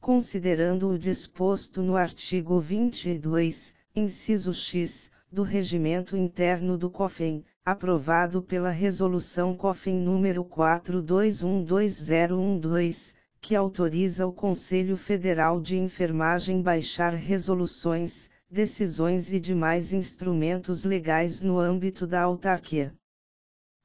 Considerando 0.00 0.88
o 0.88 0.98
disposto 0.98 1.82
no 1.82 1.96
artigo 1.96 2.58
22, 2.58 3.74
inciso 3.94 4.54
X, 4.54 5.10
do 5.30 5.42
Regimento 5.42 6.16
Interno 6.16 6.78
do 6.78 6.88
COFEN, 6.88 7.44
aprovado 7.62 8.40
pela 8.40 8.70
Resolução 8.70 9.54
COFEN 9.54 10.00
número 10.00 10.42
4212012, 10.42 13.16
que 13.38 13.54
autoriza 13.54 14.26
o 14.26 14.32
Conselho 14.32 14.96
Federal 14.96 15.60
de 15.60 15.78
Enfermagem 15.78 16.62
baixar 16.62 17.12
resoluções, 17.12 18.30
decisões 18.50 19.30
e 19.30 19.38
demais 19.38 19.92
instrumentos 19.92 20.84
legais 20.84 21.42
no 21.42 21.58
âmbito 21.58 22.06
da 22.06 22.22
autarquia 22.22 22.94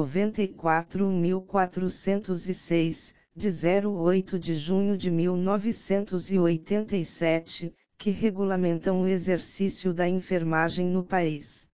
94.406, 0.56 3.14
de 3.34 3.48
08 3.48 4.38
de 4.38 4.54
junho 4.54 4.96
de 4.96 5.10
1987, 5.10 7.74
que 7.98 8.10
regulamentam 8.10 9.02
o 9.02 9.08
exercício 9.08 9.92
da 9.92 10.08
enfermagem 10.08 10.86
no 10.86 11.02
país. 11.02 11.68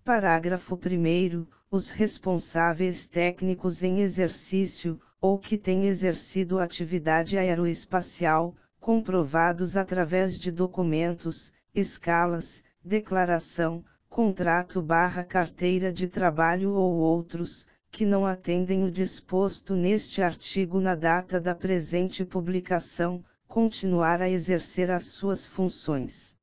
Parágrafo 0.03 0.75
1. 0.75 1.47
Os 1.71 1.91
responsáveis 1.91 3.07
técnicos 3.07 3.81
em 3.81 4.01
exercício, 4.01 4.99
ou 5.21 5.39
que 5.39 5.57
têm 5.57 5.85
exercido 5.85 6.59
atividade 6.59 7.37
aeroespacial, 7.37 8.55
comprovados 8.79 9.77
através 9.77 10.37
de 10.37 10.51
documentos, 10.51 11.51
escalas, 11.73 12.63
declaração, 12.85 13.83
contrato 14.07 14.79
barra 14.79 15.23
carteira 15.23 15.91
de 15.91 16.07
trabalho 16.07 16.73
ou 16.73 16.93
outros, 16.93 17.65
que 17.91 18.05
não 18.05 18.25
atendem 18.25 18.83
o 18.83 18.91
disposto 18.91 19.75
neste 19.75 20.21
artigo 20.21 20.79
na 20.79 20.93
data 20.93 21.41
da 21.41 21.55
presente 21.55 22.23
publicação, 22.23 23.23
continuar 23.47 24.21
a 24.21 24.29
exercer 24.29 24.91
as 24.91 25.07
suas 25.07 25.47
funções. 25.47 26.35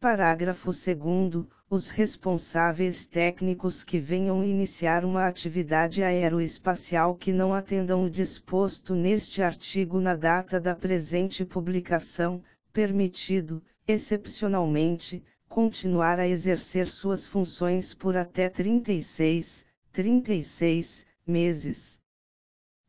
Parágrafo 0.00 0.70
2 0.72 1.46
os 1.68 1.88
responsáveis 1.88 3.06
técnicos 3.06 3.82
que 3.82 3.98
venham 3.98 4.44
iniciar 4.44 5.04
uma 5.04 5.26
atividade 5.26 6.02
aeroespacial 6.02 7.14
que 7.14 7.32
não 7.32 7.54
atendam 7.54 8.04
o 8.04 8.10
disposto 8.10 8.94
neste 8.94 9.42
artigo 9.42 9.98
na 9.98 10.14
data 10.14 10.60
da 10.60 10.74
presente 10.74 11.46
publicação, 11.46 12.42
permitido, 12.72 13.62
excepcionalmente, 13.88 15.24
continuar 15.52 16.18
a 16.18 16.26
exercer 16.26 16.88
suas 16.88 17.28
funções 17.28 17.92
por 17.92 18.16
até 18.16 18.48
36, 18.48 19.66
36 19.92 21.04
meses. 21.26 22.00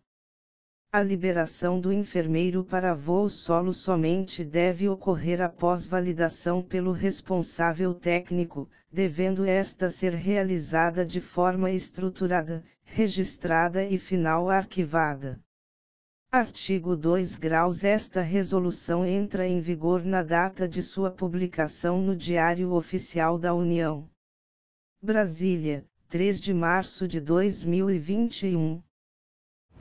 A 0.96 1.02
liberação 1.02 1.78
do 1.78 1.92
enfermeiro 1.92 2.64
para 2.64 2.94
voo 2.94 3.28
solo 3.28 3.70
somente 3.70 4.42
deve 4.42 4.88
ocorrer 4.88 5.42
após 5.42 5.86
validação 5.86 6.62
pelo 6.62 6.90
responsável 6.90 7.92
técnico, 7.92 8.66
devendo 8.90 9.44
esta 9.44 9.90
ser 9.90 10.14
realizada 10.14 11.04
de 11.04 11.20
forma 11.20 11.70
estruturada, 11.70 12.64
registrada 12.82 13.84
e 13.84 13.98
final 13.98 14.48
arquivada. 14.48 15.38
Artigo 16.32 16.96
2 16.96 17.36
graus 17.36 17.84
Esta 17.84 18.22
resolução 18.22 19.04
entra 19.04 19.46
em 19.46 19.60
vigor 19.60 20.02
na 20.02 20.22
data 20.22 20.66
de 20.66 20.82
sua 20.82 21.10
publicação 21.10 22.00
no 22.00 22.16
Diário 22.16 22.72
Oficial 22.72 23.38
da 23.38 23.52
União. 23.52 24.08
Brasília, 25.02 25.84
3 26.08 26.40
de 26.40 26.54
março 26.54 27.06
de 27.06 27.20
2021. 27.20 28.80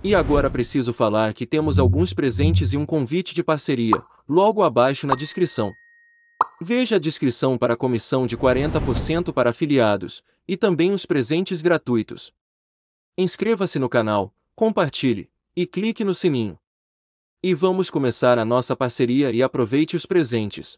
E 0.06 0.13
agora 0.13 0.52
preciso 0.52 0.94
falar 0.94 1.34
que 1.34 1.48
temos 1.48 1.80
alguns 1.80 2.13
presentes 2.13 2.74
e 2.74 2.78
um 2.78 2.86
convite 2.86 3.34
de 3.34 3.44
parceria, 3.44 4.00
logo 4.30 4.62
abaixo 4.62 5.07
na 5.07 5.16
descrição. 5.16 5.74
Veja 6.62 6.98
a 6.98 7.00
descrição 7.00 7.57
para 7.57 7.74
a 7.74 7.75
comissão 7.75 8.28
de 8.28 8.38
40% 8.38 9.34
para 9.34 9.50
afiliados, 9.50 10.24
e 10.48 10.56
também 10.56 10.92
os 10.92 11.07
presentes 11.07 11.60
gratuitos. 11.60 12.31
Inscreva-se 13.18 13.80
no 13.80 13.90
canal, 13.90 14.31
compartilhe, 14.56 15.28
e 15.56 15.66
clique 15.66 16.04
no 16.04 16.13
sininho. 16.13 16.56
E 17.42 17.56
vamos 17.56 17.90
começar 17.90 18.38
a 18.38 18.46
nossa 18.46 18.75
parceria 18.75 19.31
e 19.31 19.42
aproveite 19.42 19.96
os 19.96 20.06
presentes. 20.06 20.78